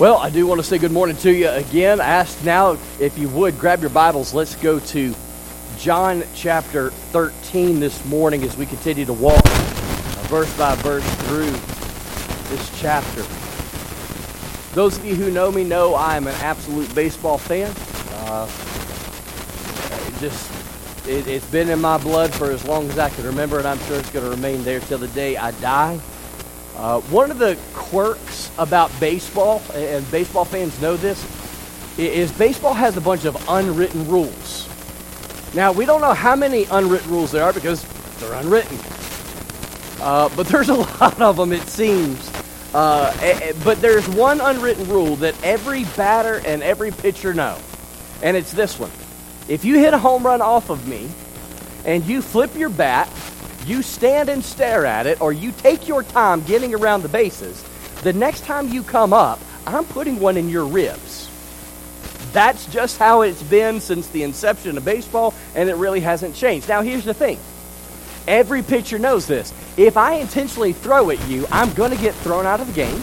[0.00, 2.00] Well, I do want to say good morning to you again.
[2.00, 4.32] I ask now if you would grab your Bibles.
[4.32, 5.14] Let's go to
[5.76, 9.44] John chapter 13 this morning as we continue to walk
[10.30, 11.50] verse by verse through
[12.48, 13.20] this chapter.
[14.74, 17.70] Those of you who know me know I am an absolute baseball fan.
[18.24, 18.48] Uh,
[20.08, 20.50] it just
[21.06, 23.78] it, it's been in my blood for as long as I can remember, and I'm
[23.80, 26.00] sure it's going to remain there till the day I die.
[26.80, 31.22] Uh, one of the quirks about baseball, and baseball fans know this,
[31.98, 34.66] is baseball has a bunch of unwritten rules.
[35.54, 37.84] Now, we don't know how many unwritten rules there are because
[38.18, 38.78] they're unwritten.
[40.00, 42.32] Uh, but there's a lot of them, it seems.
[42.72, 43.12] Uh,
[43.62, 47.58] but there's one unwritten rule that every batter and every pitcher know,
[48.22, 48.90] and it's this one.
[49.48, 51.10] If you hit a home run off of me
[51.84, 53.06] and you flip your bat,
[53.66, 57.62] you stand and stare at it, or you take your time getting around the bases,
[58.02, 61.28] the next time you come up, I'm putting one in your ribs.
[62.32, 66.68] That's just how it's been since the inception of baseball, and it really hasn't changed.
[66.68, 67.38] Now, here's the thing
[68.26, 69.52] every pitcher knows this.
[69.76, 73.02] If I intentionally throw at you, I'm going to get thrown out of the game,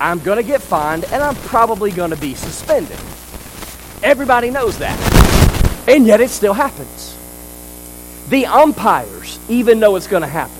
[0.00, 2.98] I'm going to get fined, and I'm probably going to be suspended.
[4.02, 4.98] Everybody knows that.
[5.88, 7.15] And yet it still happens.
[8.28, 10.56] The umpires even know it's going to happen.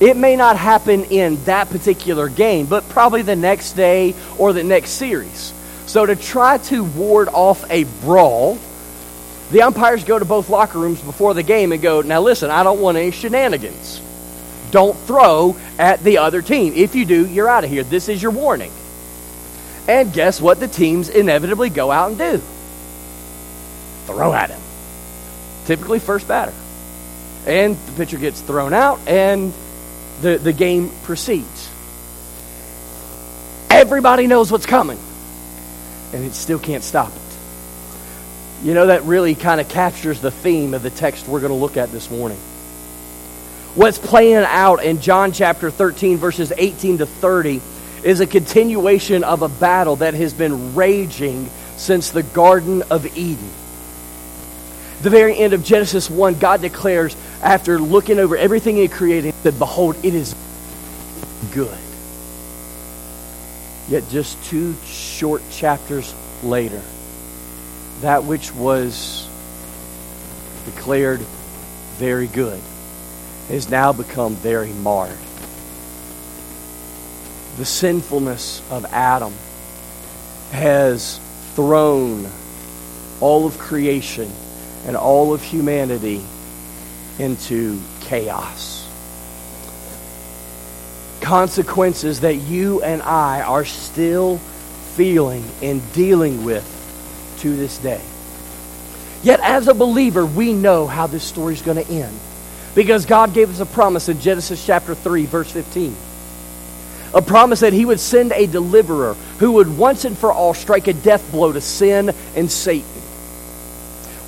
[0.00, 4.62] It may not happen in that particular game, but probably the next day or the
[4.62, 5.52] next series.
[5.86, 8.58] So to try to ward off a brawl,
[9.50, 12.62] the umpires go to both locker rooms before the game and go, now listen, I
[12.62, 14.00] don't want any shenanigans.
[14.70, 16.74] Don't throw at the other team.
[16.74, 17.82] If you do, you're out of here.
[17.82, 18.70] This is your warning.
[19.88, 22.42] And guess what the teams inevitably go out and do?
[24.04, 24.60] Throw at him.
[25.64, 26.52] Typically, first batter.
[27.48, 29.54] And the pitcher gets thrown out, and
[30.20, 31.70] the, the game proceeds.
[33.70, 34.98] Everybody knows what's coming,
[36.12, 37.22] and it still can't stop it.
[38.66, 41.58] You know, that really kind of captures the theme of the text we're going to
[41.58, 42.38] look at this morning.
[43.74, 47.62] What's playing out in John chapter 13, verses 18 to 30,
[48.02, 53.48] is a continuation of a battle that has been raging since the Garden of Eden.
[55.02, 59.58] The very end of Genesis 1, God declares, after looking over everything He created, said,
[59.58, 60.34] Behold, it is
[61.52, 61.78] good.
[63.88, 66.82] Yet just two short chapters later,
[68.00, 69.28] that which was
[70.66, 71.20] declared
[71.96, 72.60] very good
[73.48, 75.16] has now become very marred.
[77.56, 79.32] The sinfulness of Adam
[80.52, 81.18] has
[81.54, 82.28] thrown
[83.20, 84.30] all of creation
[84.86, 86.22] and all of humanity
[87.18, 88.88] into chaos.
[91.20, 94.38] Consequences that you and I are still
[94.94, 96.64] feeling and dealing with
[97.40, 98.00] to this day.
[99.22, 102.18] Yet, as a believer, we know how this story is going to end.
[102.74, 105.96] Because God gave us a promise in Genesis chapter 3, verse 15.
[107.14, 110.86] A promise that He would send a deliverer who would once and for all strike
[110.86, 113.02] a death blow to sin and Satan.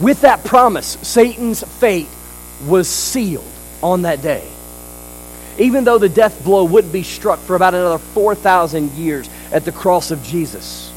[0.01, 2.09] With that promise, Satan's fate
[2.67, 3.45] was sealed
[3.83, 4.47] on that day.
[5.59, 9.73] Even though the death blow wouldn't be struck for about another 4,000 years at the
[9.73, 10.93] cross of Jesus.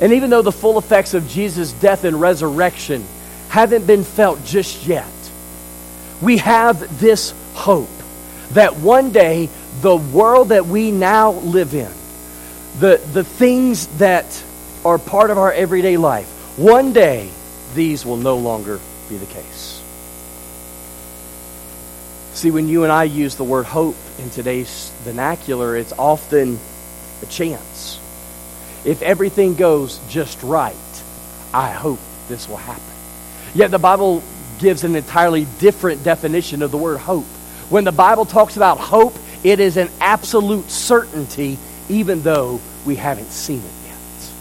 [0.00, 3.04] And even though the full effects of Jesus' death and resurrection
[3.48, 5.06] haven't been felt just yet,
[6.20, 7.88] we have this hope
[8.52, 9.48] that one day
[9.80, 11.90] the world that we now live in,
[12.80, 14.42] the, the things that
[14.84, 16.26] are part of our everyday life,
[16.58, 17.30] one day
[17.74, 19.81] these will no longer be the case.
[22.42, 26.58] See, when you and I use the word hope in today's vernacular, it's often
[27.22, 28.00] a chance.
[28.84, 30.74] If everything goes just right,
[31.54, 32.82] I hope this will happen.
[33.54, 34.24] Yet the Bible
[34.58, 37.26] gives an entirely different definition of the word hope.
[37.70, 39.14] When the Bible talks about hope,
[39.44, 41.58] it is an absolute certainty,
[41.88, 44.32] even though we haven't seen it yet.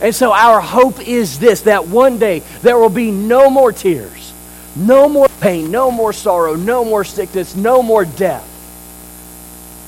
[0.00, 4.32] And so our hope is this that one day there will be no more tears,
[4.76, 8.46] no more pain, no more sorrow, no more sickness, no more death.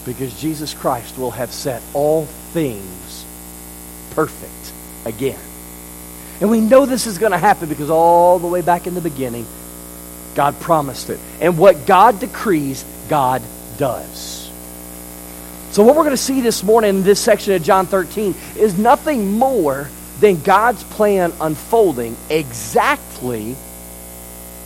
[0.04, 3.24] Because Jesus Christ will have set all things
[4.10, 4.72] perfect
[5.04, 5.38] again.
[6.40, 9.00] And we know this is going to happen because all the way back in the
[9.00, 9.46] beginning,
[10.34, 11.20] God promised it.
[11.40, 13.42] And what God decrees, God
[13.78, 14.50] does.
[15.70, 18.76] So, what we're going to see this morning in this section of John 13 is
[18.76, 19.88] nothing more
[20.20, 23.56] than God's plan unfolding exactly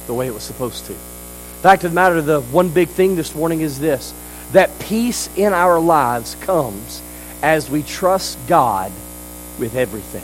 [0.07, 0.95] the way it was supposed to.
[1.63, 4.15] Fact of the matter, the one big thing this morning is this
[4.53, 7.03] that peace in our lives comes
[7.43, 8.93] as we trust God
[9.59, 10.23] with everything.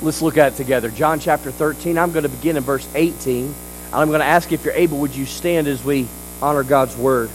[0.00, 0.90] Let's look at it together.
[0.90, 3.46] John chapter 13, I'm going to begin in verse 18.
[3.46, 3.54] And
[3.94, 6.06] I'm going to ask if you're able, would you stand as we
[6.40, 7.30] honor God's word?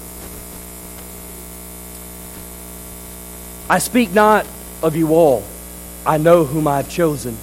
[3.70, 4.46] I speak not
[4.82, 5.44] of you all.
[6.06, 7.38] I know whom I have chosen.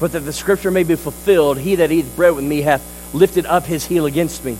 [0.00, 2.82] But that the scripture may be fulfilled, he that eateth bread with me hath
[3.12, 4.56] lifted up his heel against me.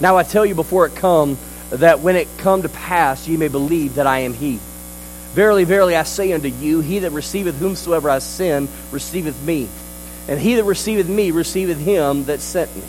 [0.00, 1.36] Now I tell you before it come,
[1.70, 4.58] that when it come to pass, ye may believe that I am he.
[5.34, 9.68] Verily, verily, I say unto you, he that receiveth whomsoever I send receiveth me.
[10.28, 12.82] And he that receiveth me receiveth him that sent me.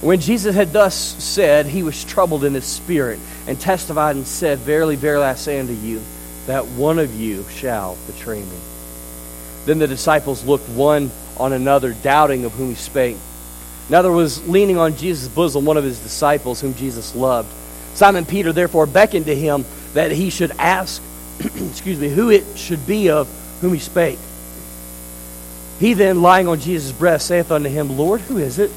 [0.00, 4.58] When Jesus had thus said, he was troubled in his spirit, and testified and said,
[4.58, 6.02] Verily, verily, I say unto you,
[6.46, 8.58] that one of you shall betray me.
[9.64, 13.16] Then the disciples looked one on another, doubting of whom he spake.
[13.88, 17.52] Now there was leaning on Jesus' bosom one of his disciples, whom Jesus loved.
[17.94, 21.02] Simon Peter therefore beckoned to him that he should ask,
[21.38, 23.28] excuse me, who it should be of
[23.60, 24.18] whom he spake.
[25.80, 28.70] He then, lying on Jesus' breast, saith unto him, Lord, who is it?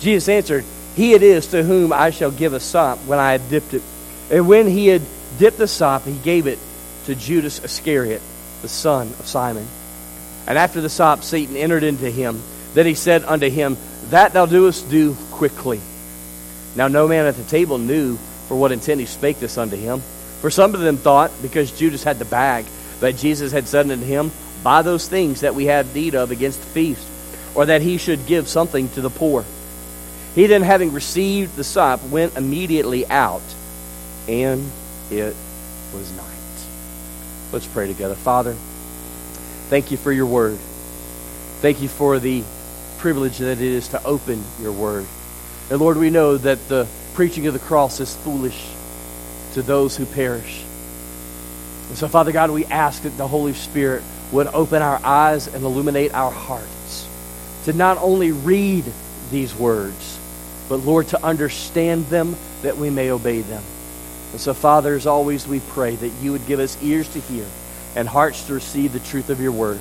[0.00, 0.64] Jesus answered,
[0.96, 3.82] He it is to whom I shall give a sop when I had dipped it.
[4.30, 5.02] And when he had
[5.38, 6.58] dipped the sop, he gave it
[7.06, 8.22] to Judas Iscariot,
[8.62, 9.66] the son of Simon.
[10.46, 12.40] And after the sop, Satan entered into him.
[12.74, 13.76] Then he said unto him,
[14.10, 15.80] That thou doest, do quickly.
[16.76, 18.16] Now no man at the table knew
[18.48, 20.00] for what intent he spake this unto him.
[20.40, 22.64] For some of them thought, because Judas had the bag,
[23.00, 24.32] that Jesus had said unto him,
[24.64, 27.06] Buy those things that we have need of against the feast,
[27.54, 29.44] or that he should give something to the poor.
[30.34, 33.42] He then, having received the sop, went immediately out,
[34.28, 34.70] and
[35.10, 35.34] it
[35.94, 36.26] was night.
[37.52, 38.14] Let's pray together.
[38.14, 38.54] Father,
[39.68, 40.58] thank you for your word.
[41.60, 42.42] Thank you for the
[43.00, 45.06] privilege that it is to open your word.
[45.70, 48.68] And Lord, we know that the preaching of the cross is foolish
[49.54, 50.64] to those who perish.
[51.88, 54.02] And so, Father God, we ask that the Holy Spirit
[54.32, 57.08] would open our eyes and illuminate our hearts
[57.64, 58.84] to not only read
[59.30, 60.18] these words,
[60.68, 63.62] but Lord, to understand them that we may obey them.
[64.32, 67.46] And so, Father, as always, we pray that you would give us ears to hear
[67.96, 69.80] and hearts to receive the truth of your word.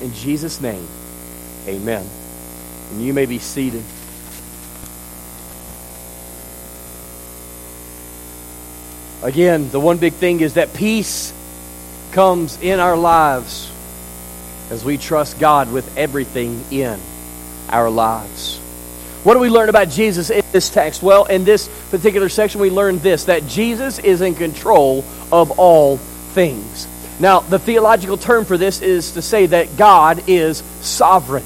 [0.00, 0.86] In Jesus' name,
[1.66, 2.06] amen.
[2.90, 3.84] And you may be seated.
[9.22, 11.32] Again, the one big thing is that peace
[12.12, 13.70] comes in our lives
[14.70, 16.98] as we trust God with everything in
[17.68, 18.58] our lives.
[19.22, 21.02] What do we learn about Jesus in this text?
[21.02, 25.98] Well, in this particular section, we learn this that Jesus is in control of all
[25.98, 26.88] things.
[27.20, 31.44] Now, the theological term for this is to say that God is sovereign.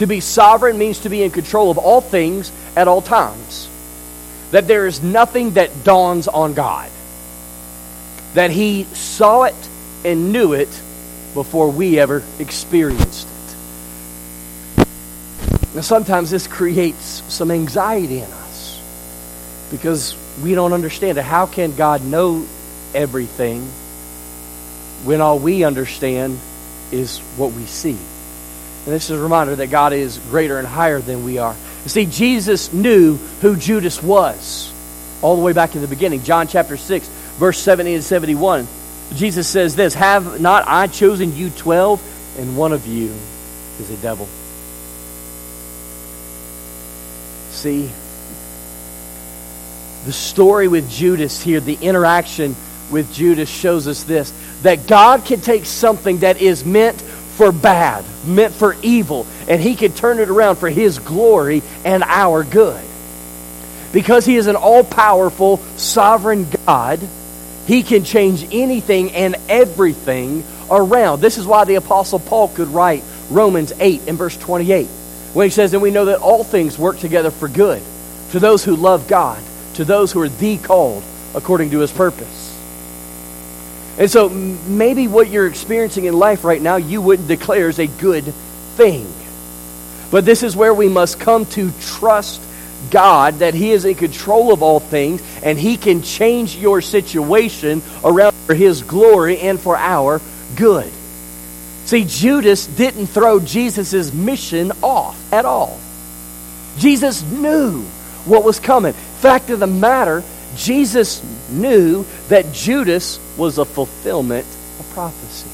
[0.00, 3.68] To be sovereign means to be in control of all things at all times.
[4.50, 6.90] That there is nothing that dawns on God.
[8.32, 9.54] That He saw it
[10.02, 10.70] and knew it
[11.34, 14.86] before we ever experienced it.
[15.74, 18.80] Now, sometimes this creates some anxiety in us
[19.70, 21.24] because we don't understand it.
[21.24, 22.46] How can God know
[22.94, 23.64] everything
[25.04, 26.38] when all we understand
[26.90, 27.98] is what we see?
[28.86, 31.54] And this is a reminder that God is greater and higher than we are.
[31.84, 34.72] You see, Jesus knew who Judas was
[35.22, 36.22] all the way back in the beginning.
[36.22, 38.66] John chapter 6, verse 70 and 71.
[39.14, 42.02] Jesus says this Have not I chosen you twelve,
[42.38, 43.12] and one of you
[43.78, 44.28] is a devil?
[47.50, 47.90] See,
[50.06, 52.54] the story with Judas here, the interaction
[52.90, 54.32] with Judas shows us this
[54.62, 57.02] that God can take something that is meant
[57.40, 62.02] for bad, meant for evil, and He can turn it around for His glory and
[62.02, 62.84] our good.
[63.94, 67.00] Because He is an all powerful, sovereign God,
[67.66, 71.22] He can change anything and everything around.
[71.22, 74.86] This is why the Apostle Paul could write Romans 8 and verse 28
[75.32, 77.82] when he says, And we know that all things work together for good
[78.32, 79.42] to those who love God,
[79.76, 81.02] to those who are the called
[81.34, 82.49] according to His purpose.
[84.00, 87.86] And so maybe what you're experiencing in life right now, you wouldn't declare as a
[87.86, 89.06] good thing.
[90.10, 92.40] But this is where we must come to trust
[92.90, 97.82] God that He is in control of all things and He can change your situation
[98.02, 100.22] around for His glory and for our
[100.56, 100.90] good.
[101.84, 105.78] See, Judas didn't throw Jesus' mission off at all.
[106.78, 107.82] Jesus knew
[108.24, 108.94] what was coming.
[108.94, 110.24] Fact of the matter,
[110.56, 114.46] Jesus knew that Judas was a fulfillment
[114.78, 115.50] of prophecy.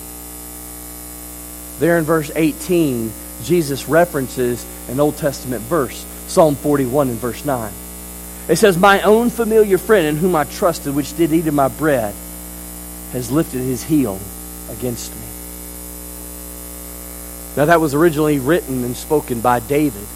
[1.78, 3.12] There in verse 18,
[3.44, 7.72] Jesus references an Old Testament verse, Psalm 41 and verse 9.
[8.48, 11.68] It says, My own familiar friend in whom I trusted, which did eat of my
[11.68, 12.14] bread.
[13.12, 14.18] has lifted his heel
[14.70, 15.22] against me.
[17.56, 20.06] Now, that was originally written and spoken by David.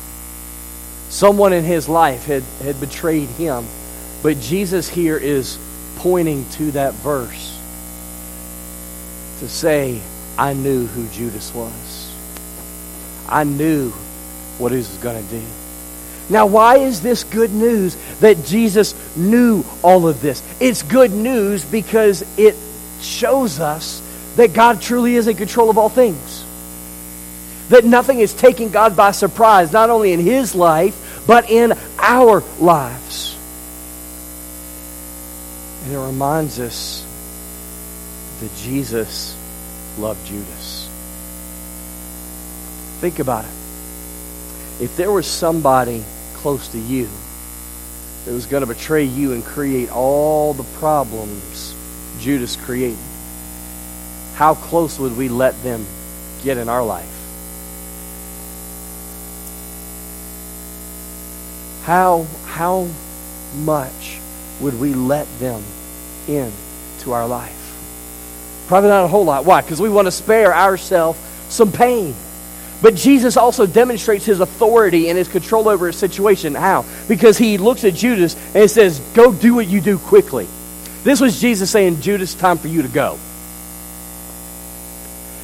[1.09, 3.65] Someone in his life had, had betrayed him,
[4.23, 5.59] but Jesus here is
[6.01, 7.59] pointing to that verse
[9.41, 10.01] to say,
[10.39, 12.15] I knew who Judas was.
[13.29, 13.91] I knew
[14.59, 15.43] what he was going to do.
[16.31, 20.43] Now, why is this good news that Jesus knew all of this?
[20.59, 22.57] It's good news because it
[23.01, 24.01] shows us
[24.37, 26.45] that God truly is in control of all things.
[27.69, 32.43] That nothing is taking God by surprise, not only in his life, but in our
[32.59, 33.37] lives.
[35.85, 37.07] And it reminds us
[38.41, 39.37] that Jesus
[39.99, 40.89] loved Judas.
[43.01, 43.51] Think about it.
[44.83, 47.09] If there was somebody close to you
[48.25, 51.75] that was going to betray you and create all the problems
[52.19, 52.99] Judas created,
[54.35, 55.87] how close would we let them
[56.43, 57.07] get in our life?
[61.85, 62.89] How, how
[63.57, 64.20] much
[64.61, 65.63] would we let them
[66.29, 66.53] in
[67.01, 67.57] to our life?
[68.69, 69.45] Probably not a whole lot.
[69.45, 69.63] Why?
[69.63, 72.15] Because we want to spare ourselves some pain.
[72.83, 76.55] But Jesus also demonstrates his authority and his control over a situation.
[76.55, 76.85] How?
[77.09, 80.47] Because he looks at Judas and he says, Go do what you do quickly.
[81.03, 83.19] This was Jesus saying, Judas, time for you to go.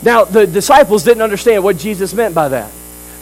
[0.02, 2.70] Now, the disciples didn't understand what Jesus meant by that.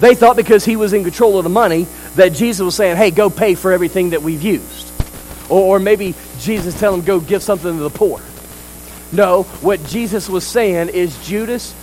[0.01, 1.87] They thought because he was in control of the money
[2.17, 4.84] that Jesus was saying, Hey, go pay for everything that we've used.
[5.49, 8.21] Or, or maybe Jesus telling them, Go give something to the poor.
[9.13, 11.75] No, what Jesus was saying is, Judas,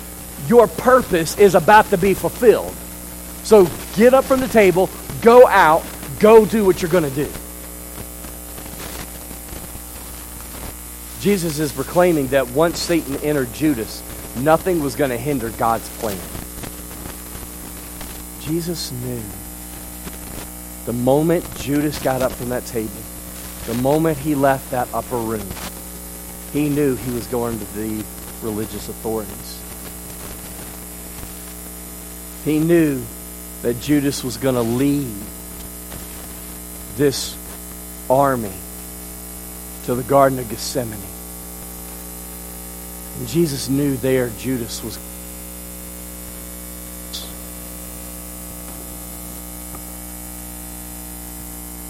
[0.48, 2.76] your purpose is about to be fulfilled.
[3.44, 4.90] So get up from the table,
[5.22, 5.84] go out,
[6.20, 7.32] go do what you're going to do.
[11.22, 14.02] Jesus is proclaiming that once Satan entered Judas,
[14.38, 16.18] nothing was going to hinder God's plan.
[18.42, 19.22] Jesus knew
[20.86, 22.92] the moment Judas got up from that table,
[23.66, 25.48] the moment he left that upper room,
[26.52, 28.04] he knew he was going to the
[28.42, 29.62] religious authorities.
[32.44, 33.02] He knew
[33.62, 35.08] that Judas was going to lead
[36.96, 37.38] this
[38.10, 38.52] army
[39.86, 41.00] to the Garden of Gethsemane.
[43.20, 44.98] And Jesus knew there Judas was.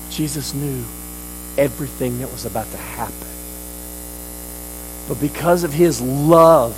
[0.10, 0.84] Jesus knew
[1.58, 3.28] everything that was about to happen.
[5.08, 6.76] But because of his love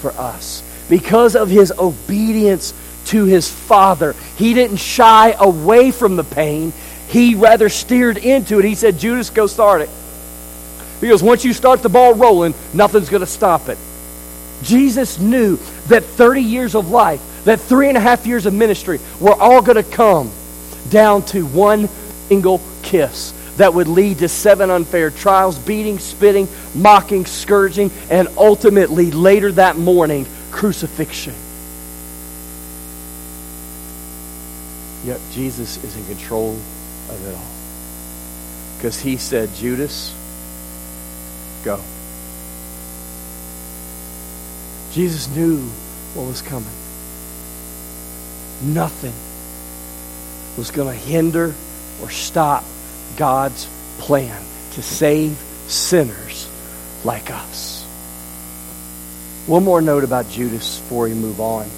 [0.00, 2.74] for us, because of his obedience
[3.06, 4.14] to his Father.
[4.36, 6.72] He didn't shy away from the pain,
[7.08, 8.64] he rather steered into it.
[8.64, 9.90] He said, Judas, go start it.
[11.00, 13.78] Because once you start the ball rolling, nothing's going to stop it.
[14.62, 15.56] Jesus knew
[15.88, 19.62] that 30 years of life, that three and a half years of ministry, were all
[19.62, 20.30] going to come
[20.90, 21.88] down to one
[22.28, 29.10] single kiss that would lead to seven unfair trials, beating, spitting, mocking, scourging, and ultimately,
[29.10, 31.34] later that morning, crucifixion.
[35.04, 36.52] Yet Jesus is in control
[37.10, 38.76] of it all.
[38.78, 40.14] Because he said, Judas,
[41.62, 41.82] go.
[44.92, 45.58] Jesus knew
[46.14, 46.64] what was coming.
[48.62, 49.12] Nothing
[50.56, 51.54] was going to hinder
[52.00, 52.64] or stop
[53.16, 55.36] God's plan to save
[55.66, 56.48] sinners
[57.04, 57.84] like us.
[59.46, 61.68] One more note about Judas before we move on.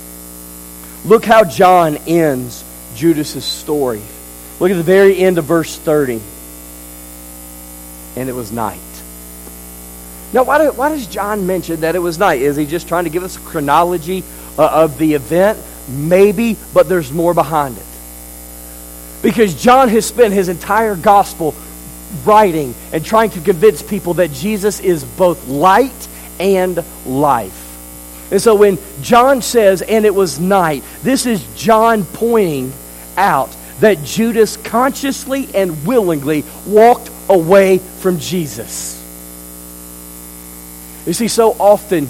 [1.05, 4.03] Look how John ends Judas's story.
[4.61, 6.21] Look at the very end of verse 30.
[8.17, 8.79] And it was night.
[10.33, 12.41] Now, why, do, why does John mention that it was night?
[12.41, 14.25] Is he just trying to give us a chronology
[14.59, 15.59] uh, of the event?
[15.89, 17.85] Maybe, but there's more behind it.
[19.23, 21.55] Because John has spent his entire gospel
[22.25, 26.09] writing and trying to convince people that Jesus is both light
[26.41, 27.59] and life.
[28.33, 32.73] And so when John says, and it was night, this is John pointing
[33.17, 38.99] out that Judas consciously and willingly walked away from Jesus.
[41.07, 42.09] You see, so often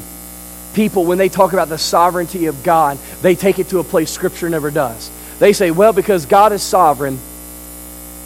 [0.75, 4.11] people, when they talk about the sovereignty of God, they take it to a place
[4.11, 5.11] Scripture never does.
[5.43, 7.19] They say, well, because God is sovereign,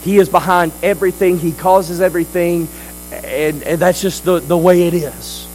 [0.03, 2.69] He is behind everything, He causes everything,
[3.11, 5.49] and, and that's just the, the way it is.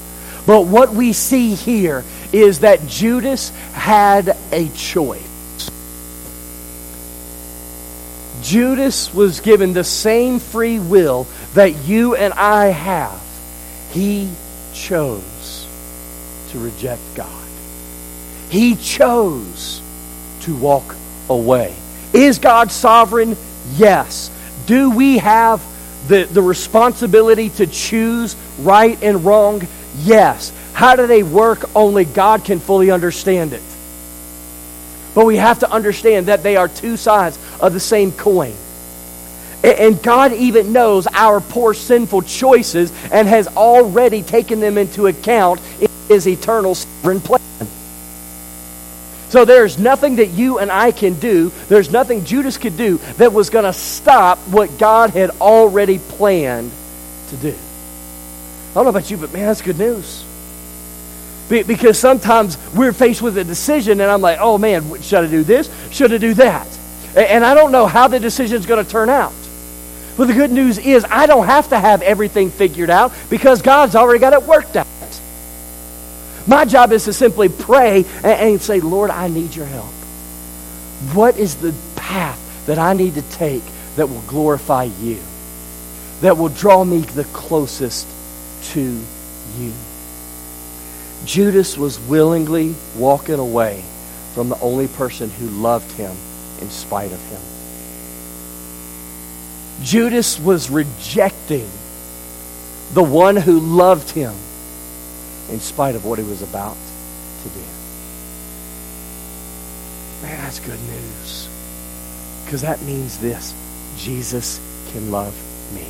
[0.47, 2.03] But what we see here
[2.33, 5.69] is that Judas had a choice.
[8.41, 13.21] Judas was given the same free will that you and I have.
[13.91, 14.31] He
[14.73, 15.67] chose
[16.49, 17.47] to reject God.
[18.49, 19.79] He chose
[20.39, 20.95] to walk
[21.31, 21.75] away.
[22.13, 23.35] Is God sovereign?
[23.75, 24.29] Yes.
[24.65, 25.65] Do we have
[26.07, 29.67] the, the responsibility to choose right and wrong?
[29.99, 30.51] Yes.
[30.73, 31.75] How do they work?
[31.75, 33.61] Only God can fully understand it.
[35.13, 38.55] But we have to understand that they are two sides of the same coin.
[39.63, 45.61] And God even knows our poor sinful choices and has already taken them into account
[45.79, 47.41] in His eternal sovereign plan.
[49.31, 53.31] So there's nothing that you and I can do, there's nothing Judas could do that
[53.31, 56.69] was going to stop what God had already planned
[57.29, 57.55] to do.
[57.55, 60.25] I don't know about you, but man, that's good news.
[61.47, 65.43] Because sometimes we're faced with a decision, and I'm like, oh man, should I do
[65.43, 65.71] this?
[65.91, 66.67] Should I do that?
[67.15, 69.33] And I don't know how the decision is going to turn out.
[70.17, 73.95] But the good news is, I don't have to have everything figured out because God's
[73.95, 74.87] already got it worked out.
[76.47, 79.91] My job is to simply pray and, and say, Lord, I need your help.
[81.13, 83.63] What is the path that I need to take
[83.95, 85.19] that will glorify you?
[86.21, 88.07] That will draw me the closest
[88.73, 88.99] to
[89.57, 89.73] you?
[91.25, 93.83] Judas was willingly walking away
[94.33, 96.15] from the only person who loved him
[96.59, 97.41] in spite of him.
[99.83, 101.69] Judas was rejecting
[102.93, 104.33] the one who loved him
[105.51, 106.77] in spite of what he was about
[107.43, 107.59] to do.
[110.23, 111.49] Man, that's good news.
[112.45, 113.53] Because that means this
[113.97, 114.59] Jesus
[114.91, 115.33] can love
[115.73, 115.85] me.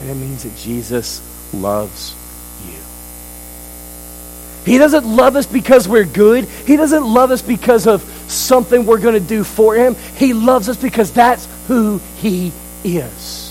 [0.00, 1.20] And it means that Jesus
[1.52, 2.14] loves
[2.66, 2.78] you.
[4.70, 6.44] He doesn't love us because we're good.
[6.44, 9.94] He doesn't love us because of something we're going to do for him.
[10.16, 12.52] He loves us because that's who he
[12.84, 13.49] is.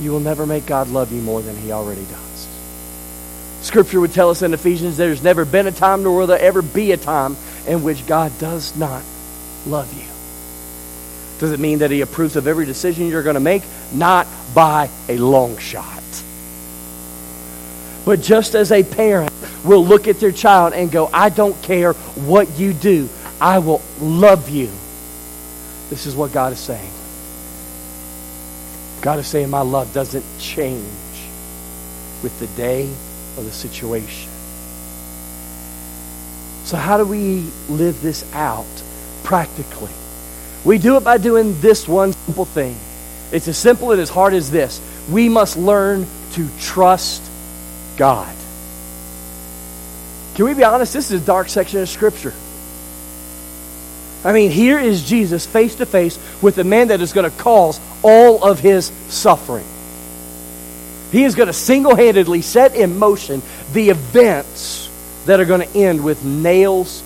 [0.00, 2.48] You will never make God love you more than he already does.
[3.62, 6.60] Scripture would tell us in Ephesians there's never been a time nor will there ever
[6.60, 9.02] be a time in which God does not
[9.66, 10.08] love you.
[11.40, 13.62] Does it mean that he approves of every decision you're going to make?
[13.92, 16.02] Not by a long shot.
[18.04, 19.32] But just as a parent
[19.64, 23.08] will look at their child and go, I don't care what you do,
[23.40, 24.70] I will love you.
[25.90, 26.90] This is what God is saying.
[29.04, 30.82] God is saying, My love doesn't change
[32.22, 32.90] with the day
[33.36, 34.30] or the situation.
[36.64, 38.64] So, how do we live this out
[39.22, 39.92] practically?
[40.64, 42.78] We do it by doing this one simple thing.
[43.30, 44.80] It's as simple and as hard as this.
[45.10, 47.22] We must learn to trust
[47.98, 48.34] God.
[50.34, 50.94] Can we be honest?
[50.94, 52.32] This is a dark section of Scripture.
[54.24, 57.36] I mean, here is Jesus face to face with the man that is going to
[57.36, 59.66] cause all of his suffering.
[61.12, 64.90] He is going to single handedly set in motion the events
[65.26, 67.02] that are going to end with nails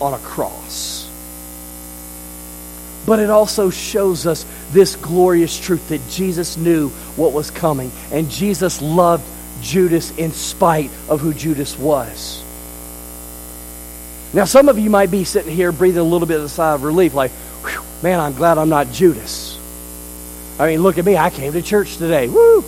[0.00, 1.08] on a cross.
[3.04, 8.30] But it also shows us this glorious truth that Jesus knew what was coming, and
[8.30, 9.24] Jesus loved
[9.62, 12.44] Judas in spite of who Judas was.
[14.32, 16.74] Now, some of you might be sitting here breathing a little bit of a sigh
[16.74, 17.32] of relief, like,
[18.02, 19.58] man, I'm glad I'm not Judas.
[20.58, 21.16] I mean, look at me.
[21.16, 22.28] I came to church today.
[22.28, 22.62] Woo!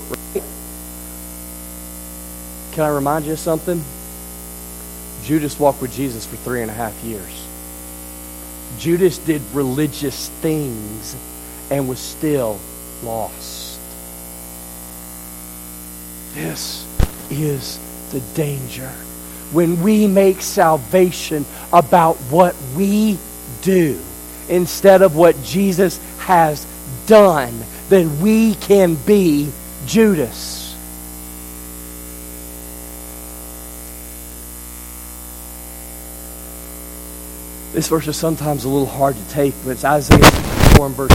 [2.73, 3.85] Can I remind you of something?
[5.25, 7.47] Judas walked with Jesus for three and a half years.
[8.79, 11.15] Judas did religious things
[11.71, 12.59] and was still
[13.05, 13.79] lost.
[16.35, 16.87] This
[17.31, 17.79] is
[18.11, 18.91] the danger
[19.53, 23.19] when we make salvation about what we
[23.63, 24.01] do
[24.49, 26.67] instead of what Jesus has
[27.07, 27.53] done,
[27.89, 29.51] then we can be
[29.87, 30.63] Judas.
[37.73, 40.19] This verse is sometimes a little hard to take, but it's Isaiah
[40.77, 41.11] 4 and verse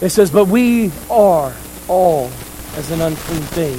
[0.00, 0.06] 3.
[0.06, 1.54] It says, But we are
[1.88, 2.30] all
[2.76, 3.78] as an unclean thing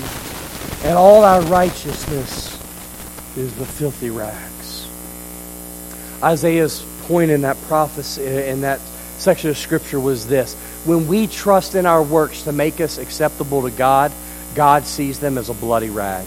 [0.83, 2.46] and all our righteousness
[3.37, 4.87] is the filthy rags.
[6.23, 8.79] Isaiah's point in that prophecy, in that
[9.17, 13.63] section of Scripture was this when we trust in our works to make us acceptable
[13.63, 14.11] to God,
[14.55, 16.25] God sees them as a bloody rag.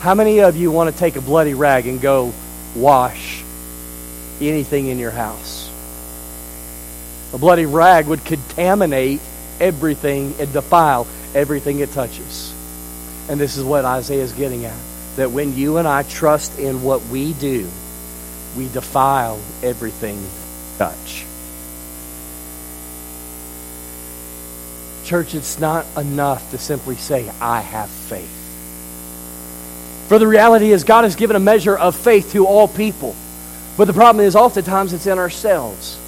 [0.00, 2.32] How many of you want to take a bloody rag and go
[2.74, 3.42] wash
[4.40, 5.70] anything in your house?
[7.32, 9.20] A bloody rag would contaminate
[9.60, 12.52] everything and defile everything it touches.
[13.28, 14.93] And this is what Isaiah is getting at.
[15.16, 17.68] That when you and I trust in what we do,
[18.56, 20.22] we defile everything
[20.78, 21.24] touch.
[25.04, 28.40] Church, it's not enough to simply say, I have faith.
[30.08, 33.14] For the reality is, God has given a measure of faith to all people.
[33.76, 35.98] But the problem is, oftentimes it's in ourselves.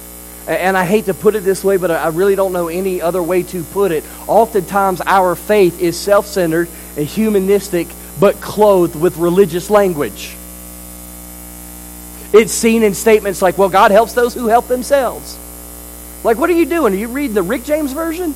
[0.47, 3.21] And I hate to put it this way, but I really don't know any other
[3.21, 4.05] way to put it.
[4.27, 7.87] Oftentimes, our faith is self centered and humanistic,
[8.19, 10.35] but clothed with religious language.
[12.33, 15.37] It's seen in statements like, well, God helps those who help themselves.
[16.23, 16.93] Like, what are you doing?
[16.93, 18.35] Are you reading the Rick James version?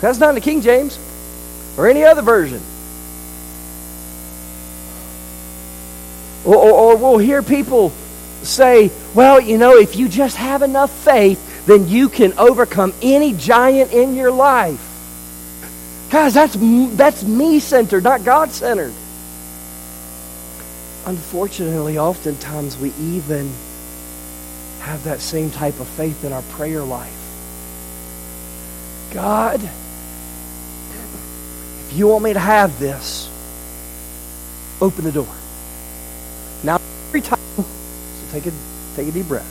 [0.00, 0.98] That's not in the King James
[1.76, 2.60] or any other version.
[6.44, 7.90] Or, or, or we'll hear people
[8.42, 13.32] say, well, you know, if you just have enough faith, then you can overcome any
[13.32, 14.91] giant in your life.
[16.12, 16.54] Guys, that's,
[16.94, 18.92] that's me centered, not God centered.
[21.06, 23.50] Unfortunately, oftentimes we even
[24.80, 27.16] have that same type of faith in our prayer life.
[29.14, 29.62] God,
[31.86, 33.30] if you want me to have this,
[34.82, 35.34] open the door.
[36.62, 37.64] Now, every time so
[38.32, 38.52] Take a,
[38.96, 39.48] take a deep breath.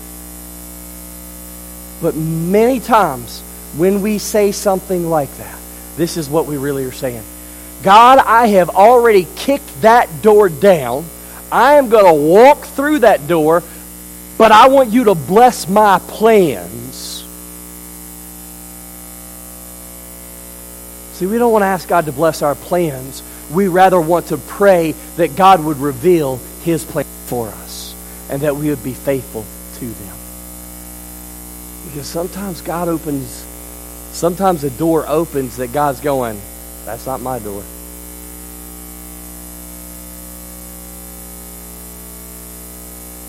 [2.03, 3.41] But many times
[3.77, 5.60] when we say something like that,
[5.97, 7.23] this is what we really are saying.
[7.83, 11.05] God, I have already kicked that door down.
[11.51, 13.63] I am going to walk through that door,
[14.37, 17.25] but I want you to bless my plans.
[21.13, 23.21] See, we don't want to ask God to bless our plans.
[23.51, 27.93] We rather want to pray that God would reveal his plan for us
[28.29, 30.15] and that we would be faithful to them.
[31.85, 33.45] Because sometimes God opens,
[34.11, 36.39] sometimes a door opens that God's going,
[36.85, 37.63] that's not my door.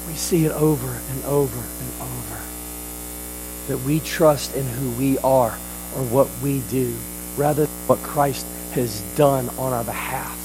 [0.09, 2.41] We see it over and over and over.
[3.69, 5.53] That we trust in who we are
[5.97, 6.95] or what we do
[7.37, 10.39] rather than what Christ has done on our behalf.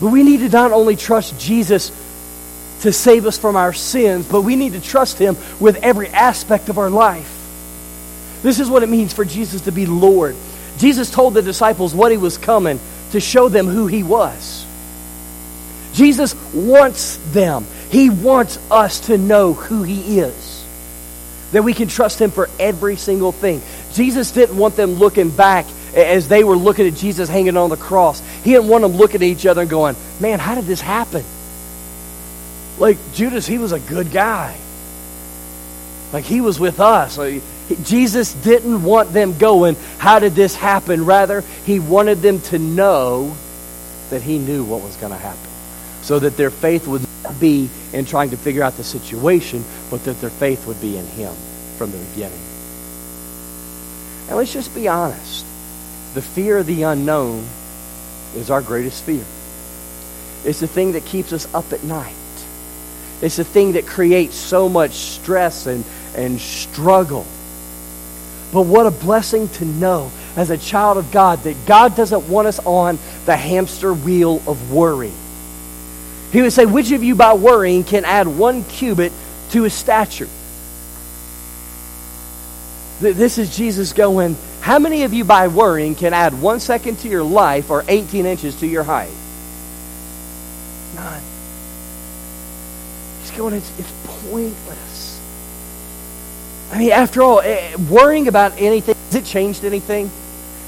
[0.00, 1.92] But we need to not only trust Jesus
[2.80, 6.68] to save us from our sins, but we need to trust Him with every aspect
[6.68, 7.41] of our life.
[8.42, 10.36] This is what it means for Jesus to be Lord.
[10.78, 12.80] Jesus told the disciples what He was coming
[13.12, 14.66] to show them who He was.
[15.92, 20.66] Jesus wants them, He wants us to know who He is,
[21.52, 23.62] that we can trust Him for every single thing.
[23.92, 27.76] Jesus didn't want them looking back as they were looking at Jesus hanging on the
[27.76, 28.20] cross.
[28.42, 31.24] He didn't want them looking at each other and going, Man, how did this happen?
[32.78, 34.56] Like Judas, he was a good guy.
[36.12, 37.18] Like he was with us.
[37.18, 37.42] Like,
[37.84, 41.04] Jesus didn't want them going, How did this happen?
[41.04, 43.34] Rather, he wanted them to know
[44.10, 45.50] that he knew what was going to happen.
[46.02, 50.04] So that their faith would not be in trying to figure out the situation, but
[50.04, 51.34] that their faith would be in him
[51.76, 52.40] from the beginning.
[54.28, 55.46] And let's just be honest.
[56.14, 57.46] The fear of the unknown
[58.34, 59.24] is our greatest fear.
[60.44, 62.14] It's the thing that keeps us up at night.
[63.22, 65.84] It's the thing that creates so much stress and,
[66.16, 67.24] and struggle.
[68.52, 72.48] But what a blessing to know as a child of God that God doesn't want
[72.48, 75.12] us on the hamster wheel of worry.
[76.32, 79.12] He would say, Which of you by worrying can add one cubit
[79.50, 80.28] to his stature?
[83.00, 87.08] This is Jesus going, How many of you by worrying can add one second to
[87.08, 89.12] your life or 18 inches to your height?
[90.94, 91.22] None
[93.20, 94.91] He's going, it's, it's pointless.
[96.72, 100.10] I mean, after all, eh, worrying about anything, has it changed anything?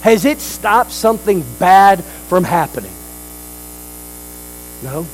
[0.02, 2.92] Has it stopped something bad from happening?
[4.82, 5.06] No.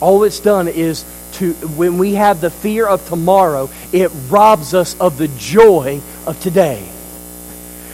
[0.00, 4.98] All it's done is to, when we have the fear of tomorrow, it robs us
[4.98, 6.88] of the joy of today.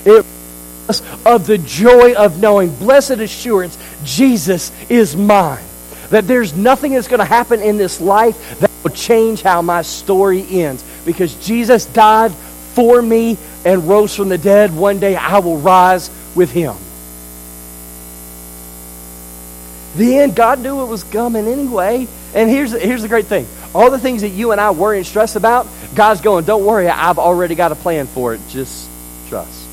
[0.04, 5.64] It robs us of the joy of knowing, blessed assurance, Jesus is mine.
[6.10, 9.82] That there's nothing that's going to happen in this life that will change how my
[9.82, 10.84] story ends.
[11.04, 14.74] Because Jesus died for me and rose from the dead.
[14.74, 16.74] One day I will rise with him.
[19.94, 22.06] Then God knew it was coming anyway.
[22.34, 23.46] And here's, here's the great thing.
[23.74, 26.88] All the things that you and I worry and stress about, God's going, don't worry,
[26.88, 28.40] I've already got a plan for it.
[28.48, 28.88] Just
[29.28, 29.68] trust.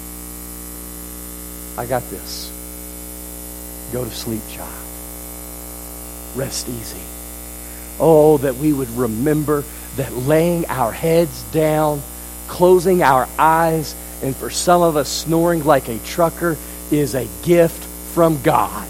[1.78, 2.52] I got this.
[3.94, 4.70] Go to sleep, child.
[6.36, 7.00] Rest easy.
[8.00, 9.64] Oh, that we would remember
[9.98, 12.02] that laying our heads down,
[12.48, 16.58] closing our eyes, and for some of us snoring like a trucker
[16.92, 17.84] is a gift
[18.14, 18.88] from God.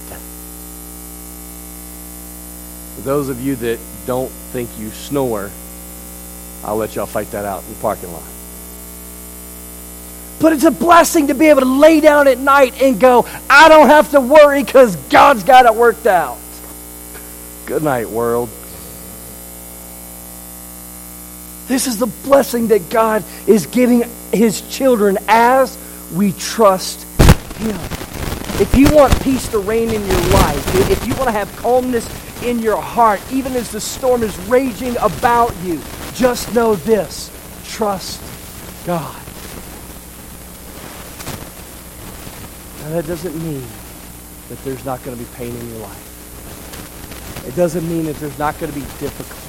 [2.95, 5.49] For those of you that don't think you snore,
[6.63, 8.23] I'll let y'all fight that out in the parking lot.
[10.39, 13.69] But it's a blessing to be able to lay down at night and go, I
[13.69, 16.37] don't have to worry because God's got it worked out.
[17.65, 18.49] Good night, world.
[21.69, 24.03] This is the blessing that God is giving
[24.34, 25.77] his children as
[26.15, 27.03] we trust
[27.58, 27.79] him.
[28.60, 32.10] If you want peace to reign in your life, if you want to have calmness
[32.43, 35.79] in your heart, even as the storm is raging about you,
[36.15, 37.29] just know this
[37.65, 38.19] trust
[38.88, 39.15] God.
[42.82, 43.63] Now, that doesn't mean
[44.49, 47.45] that there's not going to be pain in your life.
[47.47, 49.48] It doesn't mean that there's not going to be difficulties.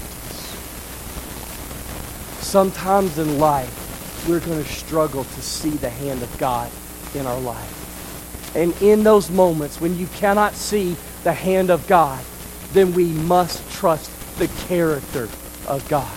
[2.51, 6.69] Sometimes in life, we're going to struggle to see the hand of God
[7.15, 8.57] in our life.
[8.57, 12.25] And in those moments when you cannot see the hand of God,
[12.73, 14.11] then we must trust
[14.41, 15.29] the character
[15.69, 16.11] of God.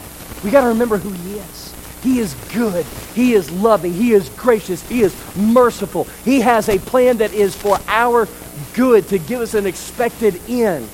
[0.44, 1.76] We got to remember who He is.
[2.02, 2.84] He is good.
[3.14, 3.94] He is loving.
[3.94, 4.82] He is gracious.
[4.90, 6.06] He is merciful.
[6.26, 8.28] He has a plan that is for our
[8.74, 10.90] good to give us an expected end.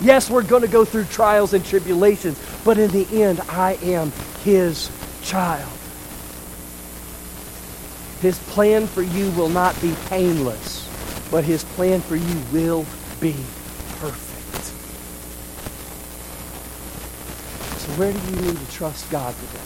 [0.00, 4.10] Yes, we're going to go through trials and tribulations, but in the end, I am
[4.42, 4.90] His
[5.22, 5.70] child.
[8.20, 10.88] His plan for you will not be painless,
[11.30, 12.84] but His plan for you will
[13.20, 13.36] be
[14.00, 14.64] perfect.
[17.78, 19.62] So, where do you need to trust God today?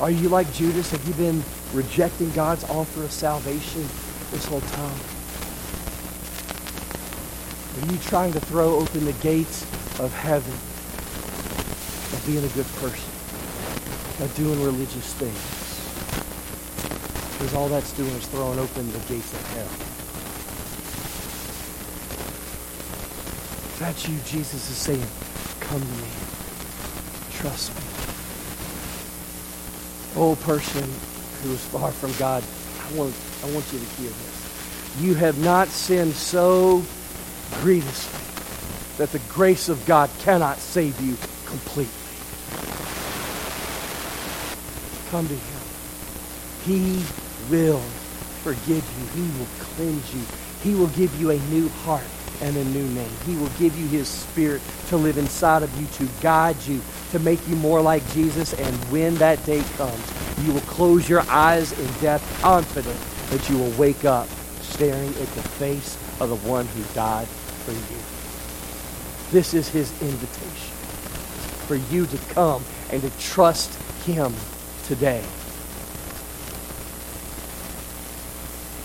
[0.00, 0.90] Are you like Judas?
[0.90, 1.40] Have you been
[1.72, 3.82] rejecting God's offer of salvation
[4.32, 5.00] this whole time?
[7.78, 9.62] Are you trying to throw open the gates
[10.00, 10.52] of heaven
[12.12, 13.10] by being a good person,
[14.20, 15.62] by doing religious things?
[17.32, 19.66] Because all that's doing is throwing open the gates of hell.
[23.66, 25.06] If that's you, Jesus is saying,
[25.58, 26.08] come to me.
[27.32, 27.82] Trust me.
[30.14, 30.84] Oh, person
[31.42, 35.00] who is far from God, I want, I want you to hear this.
[35.00, 36.84] You have not sinned so
[37.62, 38.20] grievously
[38.98, 42.01] that the grace of God cannot save you completely.
[45.12, 45.60] Come to him.
[46.64, 47.04] He
[47.50, 47.80] will
[48.42, 49.22] forgive you.
[49.22, 50.22] He will cleanse you.
[50.62, 52.06] He will give you a new heart
[52.40, 53.10] and a new name.
[53.26, 57.18] He will give you his spirit to live inside of you, to guide you, to
[57.18, 58.54] make you more like Jesus.
[58.54, 60.12] And when that day comes,
[60.46, 62.98] you will close your eyes in death, confident
[63.28, 64.28] that you will wake up
[64.62, 68.00] staring at the face of the one who died for you.
[69.30, 70.74] This is his invitation
[71.66, 74.32] for you to come and to trust him
[74.94, 75.24] today.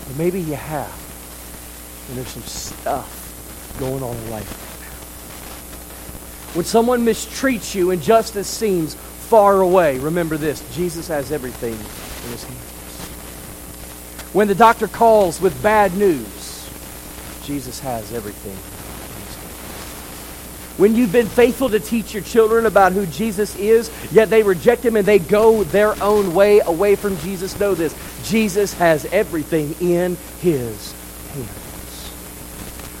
[0.06, 6.56] Or maybe you have, and there's some stuff going on in life right now.
[6.56, 12.32] When someone mistreats you and justice seems far away, remember this Jesus has everything in
[12.32, 12.58] his hands.
[14.32, 16.70] When the doctor calls with bad news,
[17.44, 18.56] Jesus has everything
[20.78, 24.84] when you've been faithful to teach your children about who Jesus is, yet they reject
[24.84, 29.74] him and they go their own way away from Jesus, know this Jesus has everything
[29.80, 30.92] in his
[31.32, 32.08] hands.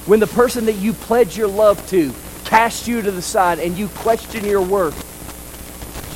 [0.06, 2.12] When the person that you pledge your love to
[2.44, 4.96] casts you to the side and you question your worth,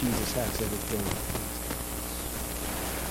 [0.00, 1.00] Jesus has everything.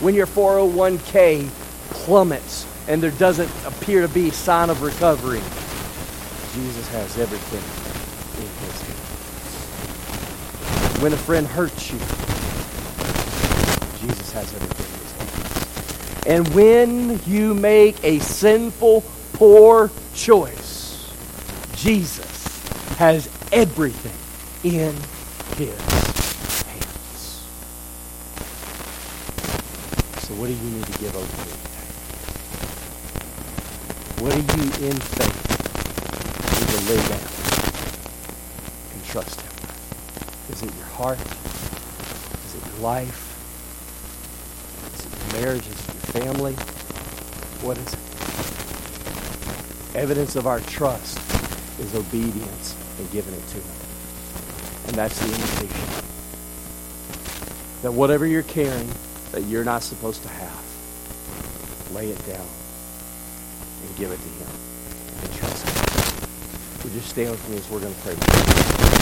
[0.04, 1.48] When your 401k
[1.92, 5.40] plummets and there doesn't appear to be sign of recovery,
[6.54, 7.64] Jesus has everything
[8.42, 8.98] in his hands.
[11.02, 11.98] When a friend hurts you,
[14.00, 16.28] Jesus has everything in his hands.
[16.28, 21.12] And when you make a sinful, poor choice,
[21.76, 22.30] Jesus
[22.98, 24.14] has everything
[24.64, 24.94] in
[25.58, 27.42] his hands.
[30.20, 31.82] So what do you need to give over to today?
[34.22, 35.50] What do you in faith
[36.54, 37.28] need to lay down?
[38.94, 39.51] And trust Him?
[40.52, 41.20] Is it your heart?
[42.46, 43.28] Is it your life?
[44.94, 45.66] Is it your marriage?
[45.66, 46.54] Is it your family?
[47.62, 48.00] What is it?
[49.96, 51.18] Evidence of our trust
[51.80, 53.76] is obedience and giving it to Him.
[54.88, 56.06] And that's the invitation.
[57.82, 58.90] That whatever you're carrying
[59.32, 62.48] that you're not supposed to have, lay it down
[63.86, 64.48] and give it to Him
[65.24, 66.84] and trust Him.
[66.84, 69.01] Would you stand with me as we're going to pray?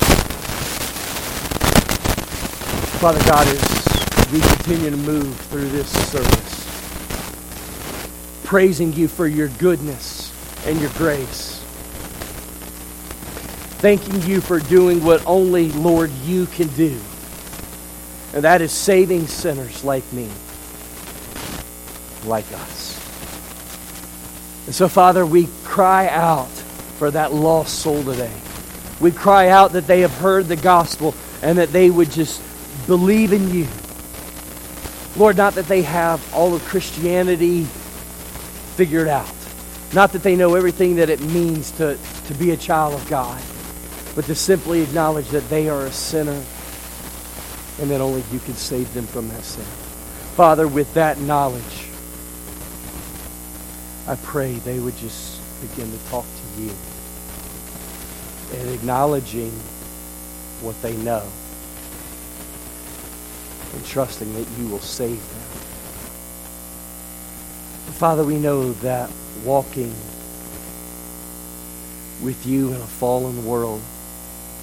[3.00, 6.86] Father God, as we continue to move through this service,
[8.46, 10.34] praising you for your goodness
[10.68, 11.60] and your grace,
[13.80, 17.00] thanking you for doing what only, Lord, you can do,
[18.34, 20.30] and that is saving sinners like me.
[22.26, 22.98] like us.
[24.68, 26.50] And so, Father, we cry out
[27.00, 28.34] for that lost soul today.
[29.00, 32.42] We cry out that they have heard the gospel and that they would just
[32.88, 33.68] believe in you.
[35.16, 37.64] Lord, not that they have all of Christianity
[38.76, 39.34] figured out,
[39.94, 43.42] not that they know everything that it means to, to be a child of God,
[44.16, 46.44] but to simply acknowledge that they are a sinner
[47.80, 49.64] and that only you can save them from that sin.
[50.36, 51.88] Father, with that knowledge,
[54.08, 56.72] I pray they would just begin to talk to you
[58.54, 59.52] and acknowledging
[60.62, 61.24] what they know
[63.74, 65.60] and trusting that you will save them.
[67.94, 69.12] Father, we know that
[69.44, 69.94] walking
[72.22, 73.82] with you in a fallen world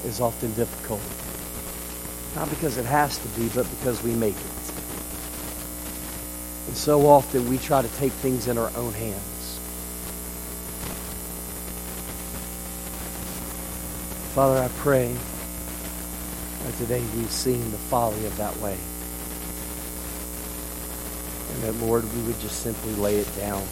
[0.05, 1.01] is often difficult.
[2.35, 4.73] Not because it has to be, but because we make it.
[6.69, 9.59] And so often we try to take things in our own hands.
[14.35, 15.15] Father, I pray
[16.65, 18.77] that today we've seen the folly of that way.
[21.57, 23.65] And that, Lord, we would just simply lay it down.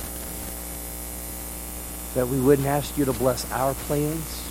[2.15, 4.49] That we wouldn't ask you to bless our plans,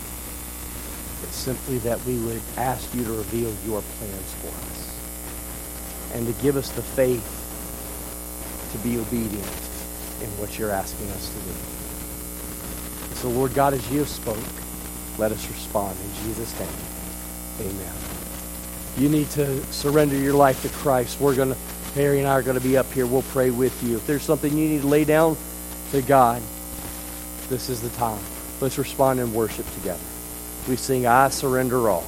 [1.21, 4.89] but simply that we would ask you to reveal your plans for us.
[6.13, 7.39] And to give us the faith
[8.71, 9.45] to be obedient
[10.21, 11.55] in what you're asking us to do.
[13.15, 14.37] So, Lord God, as you have spoke,
[15.17, 17.69] let us respond in Jesus' name.
[17.71, 17.93] Amen.
[18.97, 21.19] You need to surrender your life to Christ.
[21.19, 21.57] We're going to,
[21.95, 23.05] Mary and I are going to be up here.
[23.05, 23.97] We'll pray with you.
[23.97, 25.37] If there's something you need to lay down
[25.91, 26.41] to God,
[27.49, 28.21] this is the time.
[28.61, 30.03] Let's respond in worship together.
[30.67, 32.05] We sing, I surrender all.